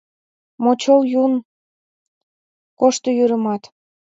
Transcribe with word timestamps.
Мочол 0.63 1.01
йӱын 1.11 1.33
кошто 2.79 3.09
йӱрымат 3.17 3.63